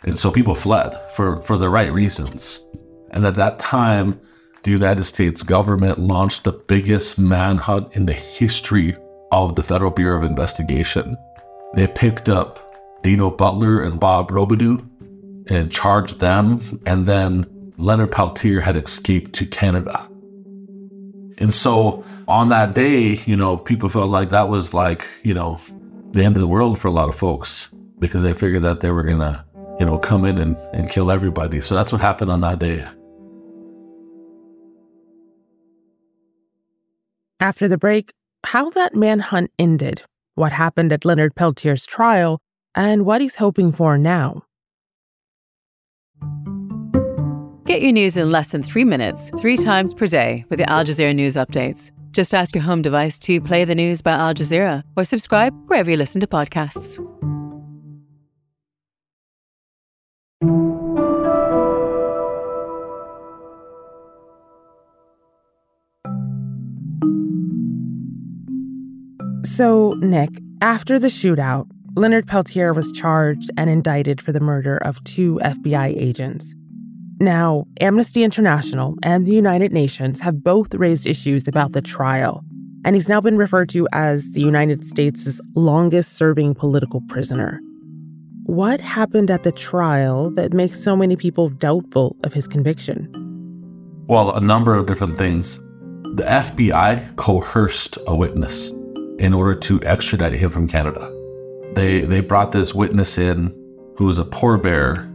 And 0.04 0.20
so 0.20 0.32
people 0.32 0.56
fled 0.56 1.00
for, 1.12 1.40
for 1.42 1.58
the 1.58 1.70
right 1.70 1.92
reasons. 1.94 2.66
And 3.12 3.26
at 3.26 3.36
that 3.36 3.60
time, 3.60 4.20
the 4.64 4.72
United 4.72 5.06
States 5.06 5.44
government 5.44 6.00
launched 6.00 6.44
the 6.44 6.52
biggest 6.52 7.18
manhunt 7.18 7.96
in 7.96 8.06
the 8.06 8.14
history 8.14 8.96
of 9.32 9.56
the 9.56 9.64
Federal 9.64 9.92
Bureau 9.92 10.18
of 10.18 10.24
Investigation. 10.24 11.18
They 11.76 11.88
picked 11.88 12.30
up 12.30 13.02
Dino 13.02 13.32
Butler 13.32 13.82
and 13.82 14.00
Bob 14.00 14.30
Robideau 14.30 14.86
and 15.48 15.72
charged 15.72 16.20
them, 16.20 16.82
and 16.86 17.06
then 17.06 17.74
Leonard 17.78 18.12
Peltier 18.12 18.60
had 18.60 18.76
escaped 18.76 19.34
to 19.34 19.46
Canada. 19.46 20.08
And 21.42 21.52
so 21.52 22.04
on 22.28 22.50
that 22.50 22.76
day, 22.76 23.20
you 23.26 23.36
know, 23.36 23.58
people 23.58 23.90
felt 23.90 24.12
like 24.12 24.30
that 24.30 24.48
was 24.48 24.76
like, 24.76 25.08
you 25.24 25.34
know, 25.34 25.60
the 26.12 26.24
end 26.24 26.36
of 26.36 26.40
the 26.40 26.48
world 26.48 26.78
for 26.78 26.88
a 26.88 26.92
lot 26.92 27.10
of 27.10 27.16
folks 27.16 27.70
because 27.98 28.22
they 28.22 28.34
figured 28.34 28.62
that 28.62 28.82
they 28.82 28.92
were 28.92 29.02
going 29.02 29.18
to, 29.18 29.44
you 29.80 29.86
know, 29.88 29.98
come 29.98 30.24
in 30.24 30.38
and, 30.38 30.56
and 30.72 30.92
kill 30.92 31.10
everybody. 31.10 31.60
So 31.60 31.74
that's 31.74 31.92
what 31.92 32.00
happened 32.00 32.30
on 32.30 32.42
that 32.42 32.60
day. 32.60 32.86
After 37.40 37.68
the 37.68 37.78
break, 37.78 38.12
how 38.44 38.70
that 38.70 38.94
manhunt 38.94 39.50
ended, 39.58 40.04
what 40.36 40.52
happened 40.52 40.94
at 40.94 41.06
Leonard 41.06 41.34
Peltier's 41.34 41.88
trial, 41.88 42.40
and 42.76 43.04
what 43.04 43.20
he's 43.20 43.38
hoping 43.38 43.72
for 43.72 43.98
now. 43.98 44.44
Get 47.72 47.84
your 47.84 47.94
news 47.94 48.18
in 48.18 48.30
less 48.30 48.50
than 48.50 48.64
three 48.64 48.84
minutes, 48.84 49.32
three 49.40 49.56
times 49.56 49.94
per 49.94 50.06
day 50.06 50.44
with 50.50 50.60
the 50.60 50.70
Al 50.70 50.84
Jazeera 50.84 51.16
News 51.16 51.36
Updates. 51.36 51.90
Just 52.12 52.34
ask 52.34 52.54
your 52.54 52.66
home 52.66 52.82
device 52.82 53.18
to 53.20 53.40
play 53.40 53.64
the 53.64 53.74
news 53.74 54.02
by 54.02 54.12
Al 54.12 54.34
Jazeera 54.34 54.84
or 54.98 55.06
subscribe 55.06 55.54
wherever 55.68 55.90
you 55.90 55.96
listen 55.96 56.20
to 56.20 56.28
podcasts. 56.28 56.98
So, 69.46 69.94
Nick, 70.02 70.42
after 70.62 71.00
the 71.00 71.08
shootout, 71.08 71.70
Leonard 71.96 72.28
Peltier 72.28 72.74
was 72.74 72.92
charged 72.92 73.50
and 73.56 73.70
indicted 73.70 74.22
for 74.22 74.34
the 74.34 74.42
murder 74.42 74.76
of 74.76 75.02
two 75.06 75.40
FBI 75.42 75.96
agents. 75.98 76.54
Now, 77.22 77.68
Amnesty 77.80 78.24
International 78.24 78.96
and 79.04 79.28
the 79.28 79.36
United 79.36 79.72
Nations 79.72 80.20
have 80.22 80.44
both 80.44 80.74
raised 80.74 81.06
issues 81.06 81.48
about 81.48 81.74
the 81.74 81.82
trial, 81.82 82.44
and 82.84 82.96
he's 82.96 83.08
now 83.08 83.22
been 83.22 83.38
referred 83.38 83.70
to 83.70 83.88
as 83.94 84.32
the 84.32 84.42
United 84.42 84.84
States' 84.84 85.40
longest 85.56 86.18
serving 86.18 86.56
political 86.56 87.00
prisoner. 87.08 87.62
What 88.46 88.82
happened 88.82 89.30
at 89.30 89.44
the 89.44 89.52
trial 89.52 90.32
that 90.32 90.52
makes 90.52 90.84
so 90.84 90.96
many 90.96 91.16
people 91.16 91.50
doubtful 91.50 92.18
of 92.24 92.34
his 92.34 92.48
conviction? 92.48 93.08
Well, 94.08 94.34
a 94.34 94.42
number 94.42 94.76
of 94.76 94.88
different 94.88 95.18
things. 95.18 95.60
The 96.16 96.26
FBI 96.28 97.16
coerced 97.18 98.00
a 98.08 98.16
witness 98.16 98.72
in 99.20 99.34
order 99.34 99.54
to 99.54 99.80
extradite 99.84 100.34
him 100.34 100.50
from 100.50 100.68
Canada 100.68 101.10
they 101.74 102.02
they 102.02 102.20
brought 102.20 102.52
this 102.52 102.74
witness 102.74 103.18
in 103.18 103.54
who 103.98 104.06
was 104.06 104.20
a 104.20 104.26
poor 104.26 104.58
bear 104.58 105.10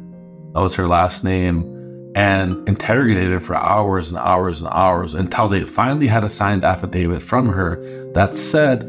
that 0.55 0.61
was 0.61 0.75
her 0.75 0.89
last 0.89 1.25
name 1.25 1.76
and 2.17 2.69
interrogated 2.69 3.31
her 3.31 3.39
for 3.39 3.55
hours 3.55 4.09
and 4.09 4.19
hours 4.19 4.61
and 4.61 4.69
hours 4.73 5.15
until 5.15 5.47
they 5.47 5.63
finally 5.63 6.07
had 6.07 6.25
a 6.25 6.29
signed 6.29 6.65
affidavit 6.65 7.23
from 7.23 7.47
her 7.47 7.77
that 8.15 8.35
said 8.35 8.81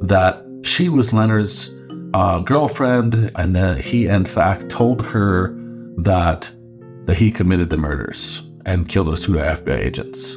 that 0.00 0.44
she 0.62 0.88
was 0.88 1.12
leonard's 1.12 1.70
uh, 2.14 2.38
girlfriend 2.40 3.32
and 3.34 3.56
that 3.56 3.80
he 3.80 4.06
in 4.06 4.24
fact 4.24 4.68
told 4.68 5.04
her 5.04 5.52
that 5.96 6.50
that 7.06 7.16
he 7.16 7.30
committed 7.30 7.70
the 7.70 7.76
murders 7.76 8.42
and 8.66 8.88
killed 8.88 9.08
those 9.08 9.24
two 9.24 9.32
fbi 9.32 9.78
agents 9.78 10.36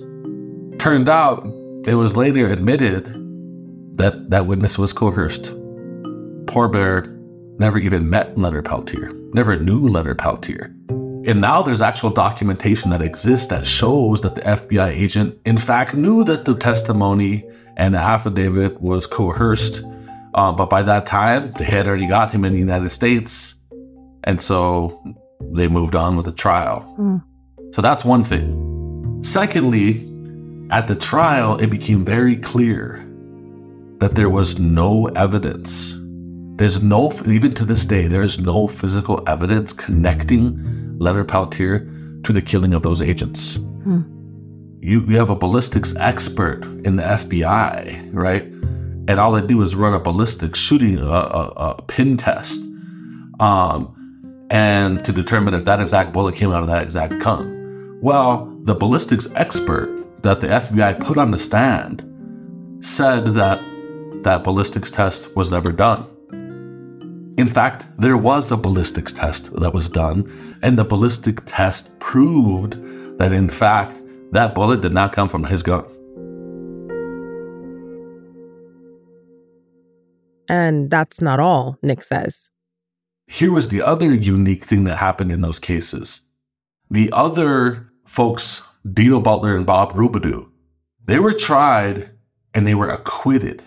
turned 0.80 1.08
out 1.08 1.46
it 1.86 1.96
was 1.96 2.18
later 2.18 2.48
admitted 2.48 3.06
that 3.98 4.30
that 4.30 4.48
witness 4.48 4.78
was 4.78 4.92
coerced 4.94 5.54
Poor 6.48 6.70
Bear 6.70 7.02
never 7.60 7.78
even 7.78 8.10
met 8.10 8.38
Leonard 8.38 8.66
Peltier, 8.66 9.12
never 9.34 9.58
knew 9.58 9.86
Leonard 9.86 10.18
Peltier. 10.18 10.74
And 11.26 11.42
now 11.42 11.62
there's 11.62 11.82
actual 11.82 12.10
documentation 12.10 12.92
that 12.92 13.02
exists 13.02 13.48
that 13.48 13.66
shows 13.66 14.22
that 14.22 14.36
the 14.36 14.42
FBI 14.42 14.90
agent, 14.90 15.38
in 15.46 15.58
fact, 15.58 15.94
knew 15.94 16.24
that 16.24 16.46
the 16.46 16.56
testimony 16.56 17.48
and 17.76 17.94
the 17.94 18.00
affidavit 18.00 18.82
was 18.82 19.06
coerced. 19.06 19.84
Uh, 20.34 20.52
but 20.52 20.70
by 20.70 20.82
that 20.84 21.06
time, 21.06 21.52
they 21.54 21.66
had 21.66 21.88
already 21.88 22.08
got 22.08 22.32
him 22.32 22.46
in 22.46 22.54
the 22.54 22.60
United 22.60 22.90
States. 22.90 23.56
And 24.24 24.42
so 24.42 25.02
they 25.52 25.68
moved 25.68 25.96
on 25.96 26.16
with 26.16 26.26
the 26.26 26.32
trial. 26.32 26.96
Mm. 27.00 27.24
So 27.74 27.82
that's 27.82 28.06
one 28.06 28.24
thing. 28.24 29.22
Secondly, 29.24 30.08
at 30.72 30.88
the 30.88 30.96
trial, 30.96 31.58
it 31.58 31.68
became 31.68 32.06
very 32.06 32.36
clear 32.36 33.04
that 34.00 34.16
there 34.16 34.30
was 34.30 34.60
no 34.60 35.08
evidence 35.08 35.98
there's 36.58 36.82
no, 36.82 37.12
even 37.28 37.54
to 37.54 37.66
this 37.66 37.86
day, 37.86 38.08
there 38.08 38.24
is 38.24 38.40
no 38.40 38.68
physical 38.68 39.24
evidence 39.28 39.74
connecting 39.74 40.60
Leonard 40.98 41.28
Peltier 41.28 41.90
to 42.24 42.34
the 42.34 42.42
killing 42.42 42.74
of 42.74 42.84
those 42.84 43.02
agents. 43.02 43.56
Hmm. 43.56 44.02
You, 44.82 45.02
you 45.02 45.18
have 45.18 45.30
a 45.30 45.36
ballistics 45.36 45.96
expert 45.98 46.64
in 46.86 46.96
the 46.96 47.04
FBI, 47.04 48.10
right? 48.14 48.44
And 48.44 49.12
all 49.12 49.32
they 49.32 49.46
do 49.46 49.62
is 49.62 49.76
run 49.76 49.94
a 49.94 50.00
ballistics 50.00 50.60
shooting 50.60 51.00
a, 51.00 51.06
a, 51.06 51.48
a 51.56 51.82
pin 51.84 52.18
test, 52.18 52.60
um, 53.40 53.94
and 54.50 55.04
to 55.06 55.12
determine 55.12 55.54
if 55.54 55.66
that 55.66 55.80
exact 55.80 56.14
bullet 56.14 56.36
came 56.36 56.52
out 56.52 56.62
of 56.62 56.68
that 56.68 56.84
exact 56.84 57.20
gun. 57.20 58.00
Well, 58.02 58.54
the 58.64 58.76
ballistics 58.76 59.28
expert 59.36 60.22
that 60.24 60.42
the 60.42 60.48
FBI 60.48 61.00
put 61.00 61.18
on 61.18 61.32
the 61.32 61.40
stand 61.40 62.04
said 62.82 63.26
that 63.34 63.62
that 64.24 64.44
ballistics 64.44 64.92
test 64.92 65.36
was 65.36 65.52
never 65.52 65.72
done. 65.72 66.06
In 67.38 67.48
fact, 67.48 67.86
there 68.00 68.18
was 68.18 68.52
a 68.52 68.58
ballistics 68.58 69.14
test 69.14 69.54
that 69.60 69.74
was 69.74 69.90
done, 69.90 70.60
and 70.64 70.78
the 70.78 70.84
ballistic 70.84 71.42
test 71.46 71.98
proved 72.00 72.74
that, 73.20 73.32
in 73.32 73.48
fact, 73.48 74.02
that 74.32 74.56
bullet 74.56 74.82
did 74.82 74.92
not 74.92 75.14
come 75.14 75.30
from 75.30 75.44
his 75.44 75.62
gun. 75.62 75.86
And 80.50 80.90
that's 80.90 81.22
not 81.22 81.40
all, 81.40 81.78
Nick 81.84 82.02
says. 82.02 82.50
Here 83.28 83.52
was 83.52 83.70
the 83.70 83.84
other 83.84 84.14
unique 84.14 84.64
thing 84.64 84.86
that 84.86 84.98
happened 84.98 85.32
in 85.32 85.42
those 85.42 85.60
cases. 85.60 86.22
The 86.90 87.12
other 87.12 87.92
folks, 88.06 88.64
Dino 88.92 89.20
Butler 89.20 89.56
and 89.56 89.66
Bob 89.66 89.94
Robideau, 89.94 90.50
they 91.06 91.20
were 91.20 91.34
tried 91.34 92.12
and 92.54 92.66
they 92.66 92.76
were 92.76 92.90
acquitted 92.90 93.62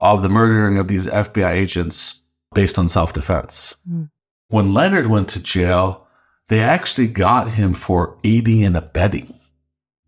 of 0.00 0.22
the 0.22 0.28
murdering 0.28 0.76
of 0.76 0.88
these 0.88 1.06
FBI 1.06 1.52
agents 1.52 2.20
based 2.54 2.78
on 2.78 2.88
self 2.88 3.12
defense. 3.12 3.76
Mm. 3.88 4.10
When 4.48 4.74
Leonard 4.74 5.06
went 5.06 5.28
to 5.30 5.42
jail, 5.42 6.06
they 6.48 6.60
actually 6.60 7.06
got 7.06 7.52
him 7.52 7.72
for 7.72 8.18
aiding 8.24 8.64
and 8.64 8.76
abetting. 8.76 9.38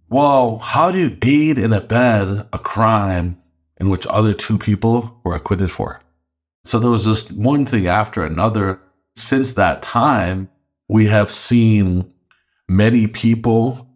Well, 0.09 0.59
how 0.59 0.91
do 0.91 0.99
you 0.99 1.17
aid 1.23 1.59
and 1.59 1.73
abet 1.73 2.49
a 2.53 2.59
crime 2.59 3.41
in 3.79 3.89
which 3.89 4.07
other 4.09 4.35
two 4.35 4.59
people 4.59 5.21
were 5.25 5.35
acquitted 5.35 5.71
for? 5.71 6.01
So 6.65 6.79
there 6.79 6.91
was 6.91 7.05
just 7.05 7.33
one 7.33 7.65
thing 7.67 7.87
after 7.87 8.25
another. 8.25 8.81
Since 9.15 9.55
that 9.55 9.83
time, 9.83 10.49
we 10.89 11.07
have 11.07 11.31
seen 11.31 12.13
many 12.69 13.07
people 13.07 13.89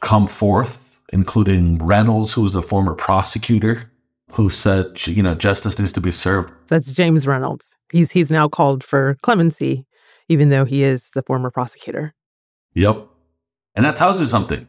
come 0.00 0.26
forth, 0.26 1.00
including 1.12 1.78
Reynolds, 1.78 2.32
who 2.32 2.42
was 2.42 2.54
a 2.54 2.62
former 2.62 2.94
prosecutor, 2.94 3.90
who 4.34 4.50
said, 4.50 5.06
you 5.06 5.22
know, 5.22 5.36
justice 5.36 5.78
needs 5.78 5.92
to 5.92 6.00
be 6.00 6.10
served. 6.10 6.52
That's 6.66 6.90
James 6.90 7.24
Reynolds. 7.24 7.76
He's 7.92 8.10
he's 8.10 8.32
now 8.32 8.48
called 8.48 8.82
for 8.82 9.16
clemency, 9.22 9.86
even 10.28 10.48
though 10.48 10.64
he 10.64 10.82
is 10.82 11.10
the 11.10 11.22
former 11.22 11.52
prosecutor. 11.52 12.14
Yep. 12.74 13.06
And 13.76 13.84
that 13.84 13.96
tells 13.96 14.18
you 14.18 14.26
something. 14.26 14.66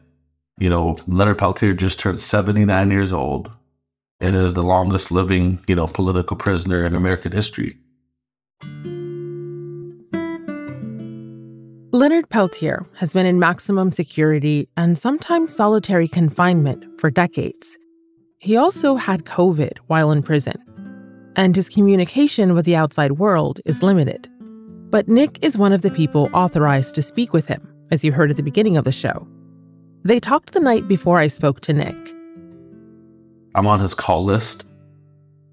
You 0.58 0.70
know, 0.70 0.96
Leonard 1.08 1.38
Peltier 1.38 1.74
just 1.74 1.98
turned 1.98 2.20
79 2.20 2.90
years 2.92 3.12
old 3.12 3.50
and 4.20 4.36
is 4.36 4.54
the 4.54 4.62
longest 4.62 5.10
living, 5.10 5.58
you 5.66 5.74
know, 5.74 5.88
political 5.88 6.36
prisoner 6.36 6.86
in 6.86 6.94
American 6.94 7.32
history. 7.32 7.76
Leonard 11.92 12.28
Peltier 12.28 12.86
has 12.96 13.12
been 13.12 13.26
in 13.26 13.38
maximum 13.40 13.90
security 13.90 14.68
and 14.76 14.96
sometimes 14.96 15.54
solitary 15.54 16.06
confinement 16.06 17.00
for 17.00 17.10
decades. 17.10 17.78
He 18.46 18.56
also 18.56 18.94
had 18.94 19.24
COVID 19.24 19.78
while 19.88 20.12
in 20.12 20.22
prison, 20.22 20.54
and 21.34 21.56
his 21.56 21.68
communication 21.68 22.54
with 22.54 22.64
the 22.64 22.76
outside 22.76 23.18
world 23.18 23.60
is 23.64 23.82
limited. 23.82 24.30
But 24.88 25.08
Nick 25.08 25.40
is 25.42 25.58
one 25.58 25.72
of 25.72 25.82
the 25.82 25.90
people 25.90 26.30
authorized 26.32 26.94
to 26.94 27.02
speak 27.02 27.32
with 27.32 27.48
him, 27.48 27.68
as 27.90 28.04
you 28.04 28.12
heard 28.12 28.30
at 28.30 28.36
the 28.36 28.44
beginning 28.44 28.76
of 28.76 28.84
the 28.84 28.92
show. 28.92 29.26
They 30.04 30.20
talked 30.20 30.52
the 30.52 30.60
night 30.60 30.86
before 30.86 31.18
I 31.18 31.26
spoke 31.26 31.60
to 31.62 31.72
Nick. 31.72 31.96
I'm 33.56 33.66
on 33.66 33.80
his 33.80 33.94
call 33.94 34.24
list. 34.24 34.64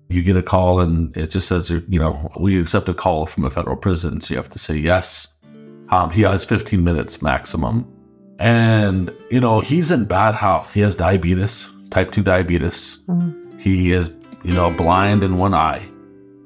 You 0.09 0.21
get 0.21 0.37
a 0.37 0.43
call 0.43 0.79
and 0.79 1.17
it 1.17 1.31
just 1.31 1.47
says, 1.47 1.71
you 1.71 1.83
know, 1.89 2.31
we 2.39 2.61
accept 2.61 2.87
a 2.89 2.93
call 2.93 3.25
from 3.25 3.43
a 3.43 3.49
federal 3.49 3.75
prison. 3.75 4.21
So 4.21 4.35
you 4.35 4.37
have 4.37 4.51
to 4.51 4.59
say 4.59 4.75
yes. 4.77 5.33
Um, 5.89 6.11
he 6.11 6.21
has 6.21 6.45
15 6.45 6.83
minutes 6.83 7.23
maximum. 7.23 7.91
And, 8.37 9.11
you 9.31 9.39
know, 9.39 9.61
he's 9.61 9.89
in 9.89 10.05
bad 10.05 10.35
health. 10.35 10.75
He 10.75 10.81
has 10.81 10.93
diabetes, 10.93 11.72
type 11.93 12.11
2 12.11 12.23
diabetes. 12.23 12.97
Mm. 13.07 13.61
He 13.61 13.91
is, 13.91 14.11
you 14.43 14.53
know, 14.53 14.71
blind 14.71 15.23
in 15.23 15.37
one 15.37 15.53
eye. 15.53 15.87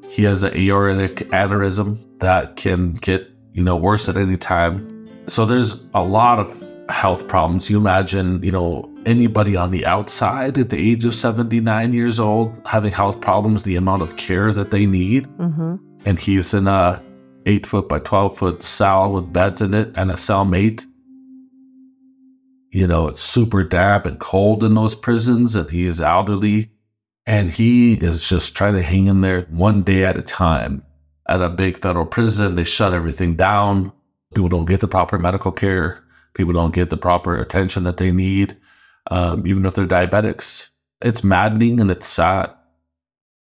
He 0.09 0.23
has 0.23 0.43
an 0.43 0.53
aortic 0.55 1.15
aneurysm 1.31 1.97
that 2.19 2.57
can 2.57 2.91
get, 2.93 3.31
you 3.53 3.63
know, 3.63 3.77
worse 3.77 4.09
at 4.09 4.17
any 4.17 4.35
time. 4.35 5.07
So 5.27 5.45
there's 5.45 5.79
a 5.93 6.03
lot 6.03 6.39
of 6.39 6.49
health 6.89 7.27
problems. 7.27 7.69
You 7.69 7.77
imagine, 7.77 8.43
you 8.43 8.51
know, 8.51 8.93
anybody 9.05 9.55
on 9.55 9.71
the 9.71 9.85
outside 9.85 10.57
at 10.57 10.69
the 10.69 10.91
age 10.91 11.05
of 11.05 11.15
79 11.15 11.93
years 11.93 12.19
old 12.19 12.61
having 12.65 12.91
health 12.91 13.21
problems, 13.21 13.63
the 13.63 13.77
amount 13.77 14.01
of 14.01 14.17
care 14.17 14.51
that 14.51 14.71
they 14.71 14.85
need. 14.85 15.27
Mm-hmm. 15.37 15.75
And 16.05 16.19
he's 16.19 16.53
in 16.53 16.67
a 16.67 17.01
eight 17.45 17.65
foot 17.65 17.87
by 17.87 17.99
12 17.99 18.37
foot 18.37 18.63
cell 18.63 19.13
with 19.13 19.31
beds 19.31 19.61
in 19.61 19.73
it 19.73 19.91
and 19.95 20.11
a 20.11 20.15
cellmate. 20.15 20.85
You 22.69 22.87
know, 22.87 23.07
it's 23.07 23.21
super 23.21 23.63
damp 23.63 24.05
and 24.05 24.19
cold 24.19 24.63
in 24.63 24.75
those 24.75 24.95
prisons, 24.95 25.55
and 25.55 25.69
he 25.69 25.85
is 25.85 26.01
elderly. 26.01 26.71
And 27.25 27.49
he 27.49 27.95
is 27.95 28.27
just 28.27 28.55
trying 28.55 28.75
to 28.75 28.81
hang 28.81 29.07
in 29.07 29.21
there 29.21 29.41
one 29.49 29.83
day 29.83 30.05
at 30.05 30.17
a 30.17 30.21
time. 30.21 30.83
At 31.27 31.41
a 31.41 31.49
big 31.49 31.77
federal 31.77 32.05
prison, 32.05 32.55
they 32.55 32.63
shut 32.63 32.93
everything 32.93 33.35
down. 33.35 33.91
People 34.33 34.49
don't 34.49 34.65
get 34.65 34.79
the 34.79 34.87
proper 34.87 35.19
medical 35.19 35.51
care. 35.51 36.03
People 36.33 36.53
don't 36.53 36.73
get 36.73 36.89
the 36.89 36.97
proper 36.97 37.37
attention 37.37 37.83
that 37.83 37.97
they 37.97 38.11
need, 38.11 38.55
um, 39.11 39.45
even 39.45 39.65
if 39.65 39.73
they're 39.73 39.85
diabetics. 39.85 40.69
It's 41.01 41.23
maddening 41.23 41.79
and 41.79 41.91
it's 41.91 42.07
sad. 42.07 42.51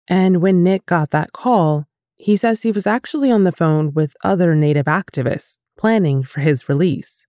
And 0.07 0.41
when 0.41 0.63
Nick 0.63 0.85
got 0.85 1.11
that 1.11 1.33
call, 1.33 1.85
he 2.15 2.37
says 2.37 2.61
he 2.61 2.71
was 2.71 2.87
actually 2.87 3.31
on 3.31 3.43
the 3.43 3.51
phone 3.51 3.93
with 3.93 4.15
other 4.23 4.55
Native 4.55 4.85
activists 4.85 5.57
planning 5.77 6.23
for 6.23 6.39
his 6.39 6.69
release. 6.69 7.22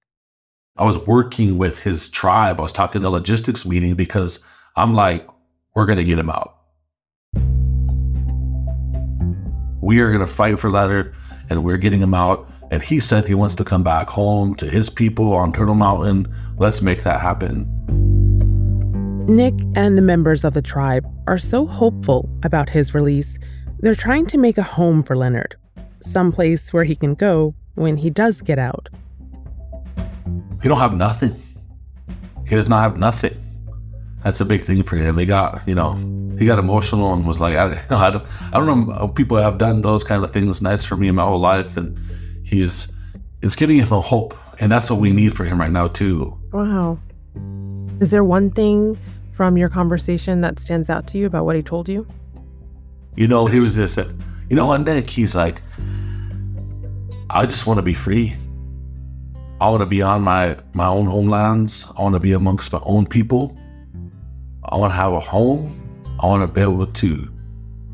I 0.77 0.83
was 0.83 0.99
working 0.99 1.57
with 1.57 1.85
his 1.85 2.09
tribe. 2.09 2.59
I 2.59 2.63
was 2.65 2.73
talking 2.73 3.05
a 3.05 3.11
logistics 3.11 3.65
meeting 3.65 3.95
because 3.95 4.45
I'm 4.75 4.93
like, 4.93 5.25
we're 5.77 5.87
going 5.87 5.99
to 5.99 6.05
get 6.05 6.19
him 6.19 6.29
out. 6.29 6.57
We 9.81 10.01
are 10.01 10.09
going 10.09 10.27
to 10.27 10.33
fight 10.33 10.59
for 10.59 10.71
Leonard 10.71 11.15
and 11.49 11.63
we're 11.63 11.77
getting 11.77 12.01
him 12.01 12.13
out. 12.13 12.51
And 12.73 12.83
he 12.83 12.99
said 12.99 13.25
he 13.25 13.35
wants 13.35 13.55
to 13.57 13.65
come 13.65 13.85
back 13.85 14.09
home 14.09 14.57
to 14.57 14.69
his 14.69 14.91
people 14.91 15.33
on 15.33 15.53
Turtle 15.53 15.77
Mountain. 15.77 16.35
Let's 16.59 16.83
make 16.83 17.05
that 17.05 17.21
happen. 17.21 17.71
Nick 19.27 19.55
and 19.77 19.97
the 19.97 20.03
members 20.03 20.45
of 20.45 20.55
the 20.55 20.63
tribe 20.63 21.07
are 21.29 21.39
so 21.39 21.67
hopeful 21.67 22.29
about 22.43 22.69
his 22.69 22.95
release, 22.95 23.39
they're 23.79 23.95
trying 23.95 24.27
to 24.27 24.39
make 24.39 24.59
a 24.59 24.63
home 24.63 25.05
for 25.05 25.15
Leonard, 25.15 25.55
someplace 26.01 26.73
where 26.73 26.83
he 26.83 26.97
can 26.97 27.15
go 27.15 27.55
when 27.77 27.97
he 27.97 28.11
does 28.11 28.43
get 28.43 28.59
out. 28.59 28.89
He 30.65 30.69
don't 30.71 30.79
have 30.79 30.97
nothing. 30.97 31.37
He 32.49 32.57
does 32.57 32.71
not 32.71 32.81
have 32.81 32.97
nothing. 32.97 33.37
That's 34.23 34.41
a 34.41 34.47
big 34.47 34.63
thing 34.63 34.83
for 34.83 34.97
him. 34.97 35.19
He 35.19 35.27
got, 35.27 35.61
you 35.67 35.75
know, 35.75 35.93
he 36.39 36.47
got 36.47 36.59
emotional 36.59 37.13
and 37.13 37.27
was 37.27 37.39
like, 37.39 37.55
I, 37.55 37.79
I, 37.91 38.09
don't, 38.09 38.27
I 38.51 38.59
don't 38.59 38.89
know. 38.89 39.09
People 39.09 39.37
have 39.37 39.59
done 39.59 39.83
those 39.83 40.03
kind 40.03 40.25
of 40.25 40.33
things 40.33 40.63
nice 40.63 40.83
for 40.83 40.97
me 40.97 41.09
in 41.09 41.17
my 41.17 41.23
whole 41.23 41.39
life, 41.39 41.77
and 41.77 41.99
he's 42.47 42.91
it's 43.43 43.57
giving 43.57 43.77
him 43.77 43.93
a 43.93 44.01
hope, 44.01 44.35
and 44.59 44.73
that's 44.73 44.91
what 44.91 45.01
we 45.01 45.13
need 45.13 45.37
for 45.37 45.45
him 45.45 45.61
right 45.61 45.71
now 45.71 45.89
too. 45.89 46.35
Wow. 46.51 46.99
Is 48.01 48.11
there 48.11 48.25
one 48.25 48.51
thing 48.51 48.97
from 49.33 49.59
your 49.59 49.69
conversation 49.69 50.41
that 50.41 50.59
stands 50.59 50.89
out 50.89 51.07
to 51.09 51.19
you 51.19 51.27
about 51.27 51.45
what 51.45 51.57
he 51.57 51.63
told 51.63 51.91
you? 51.91 52.07
You 53.17 53.29
know, 53.29 53.45
he 53.45 53.61
was 53.61 53.77
just, 53.77 53.99
you 54.49 54.57
know, 54.57 54.65
one 54.65 54.83
day 54.83 55.03
he's 55.03 55.37
like, 55.37 55.61
I 57.29 57.45
just 57.45 57.67
want 57.67 57.77
to 57.77 57.83
be 57.83 57.93
free. 57.93 58.35
I 59.65 59.69
want 59.69 59.81
to 59.81 59.87
be 59.87 60.03
on 60.03 60.21
my 60.21 60.59
my 60.75 60.89
own 60.89 61.07
homelands. 61.07 61.87
I 61.97 62.03
want 62.03 62.13
to 62.13 62.21
be 62.21 62.33
amongst 62.33 62.71
my 62.71 62.81
own 62.83 63.07
people. 63.07 63.57
I 64.63 64.77
want 64.77 64.91
to 64.91 64.95
have 64.95 65.15
a 65.15 65.21
home. 65.21 65.63
I 66.21 66.27
want 66.27 66.43
to 66.43 66.47
be 66.47 66.61
able 66.61 66.87
to 66.87 67.33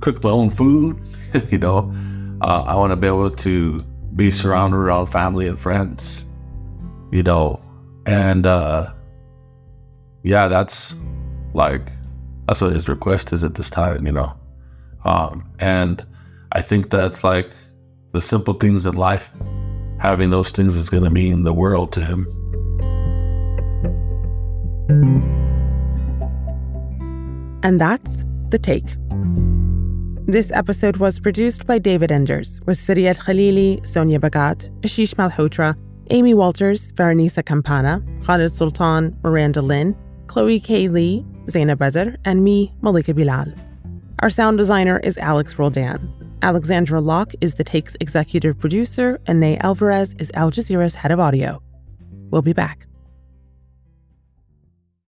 cook 0.01 0.25
my 0.25 0.31
own 0.31 0.51
food. 0.51 1.01
you 1.53 1.59
know, 1.59 1.95
uh, 2.41 2.65
I 2.67 2.75
want 2.75 2.91
to 2.91 2.97
be 2.97 3.07
able 3.07 3.31
to 3.31 3.85
be 4.17 4.33
surrounded 4.33 4.79
around 4.79 5.07
family 5.07 5.47
and 5.47 5.57
friends, 5.57 6.25
you 7.13 7.23
know, 7.23 7.63
and 8.05 8.47
uh, 8.47 8.93
yeah, 10.25 10.49
that's 10.49 10.97
like 11.55 11.93
that's 12.49 12.61
what 12.63 12.73
his 12.73 12.89
request 12.89 13.33
is 13.33 13.45
at 13.45 13.55
this 13.55 13.71
time, 13.71 14.07
you 14.07 14.13
know, 14.13 14.37
um, 15.05 15.49
and 15.61 16.05
I 16.51 16.63
think 16.63 16.91
that's 16.91 17.23
like 17.23 17.53
the 18.11 18.21
simple 18.21 18.55
things 18.55 18.87
in 18.87 18.97
life. 18.97 19.33
Having 20.01 20.31
those 20.31 20.51
things 20.51 20.77
is 20.77 20.89
going 20.89 21.05
to 21.05 21.11
mean 21.11 21.45
the 21.45 21.53
world 21.53 21.93
to 21.93 22.01
him. 22.01 22.27
And 27.63 27.79
that's 27.79 28.25
the 28.49 28.59
take. 28.59 28.97
This 30.27 30.51
episode 30.53 30.97
was 30.97 31.21
produced 31.21 31.67
by 31.67 31.79
David 31.79 32.11
Enders 32.11 32.61
with 32.67 32.79
Siriyat 32.79 33.19
Khalili, 33.19 33.85
Sonia 33.87 34.19
Bhagat, 34.19 34.71
Ashish 34.81 35.15
Malhotra, 35.17 35.77
Amy 36.09 36.33
Walters, 36.33 36.93
Veronisa 36.93 37.45
Campana, 37.45 38.03
Khalid 38.23 38.55
Sultan, 38.55 39.15
Miranda 39.23 39.61
Lynn, 39.61 39.95
Chloe 40.29 40.61
K. 40.61 40.89
Li, 40.89 41.27
Zainab 41.51 41.79
Bezer, 41.79 42.17
and 42.25 42.43
me, 42.43 42.73
Malika 42.81 43.13
Bilal. 43.13 43.53
Our 44.21 44.31
sound 44.31 44.57
designer 44.57 44.99
is 45.01 45.19
Alex 45.19 45.59
Roldan. 45.59 46.20
Alexandra 46.43 47.01
Locke 47.03 47.35
is 47.43 47.57
the 47.57 47.65
Take's 47.65 47.97
executive 48.01 48.59
producer, 48.59 49.21
and 49.27 49.41
Ney 49.41 49.59
Alvarez 49.59 50.15
is 50.19 50.31
Al 50.33 50.51
Jazeera's 50.51 50.95
head 50.95 51.13
of 51.13 51.21
audio. 51.21 51.63
We'll 52.31 52.41
be 52.41 52.55
back. 52.55 52.87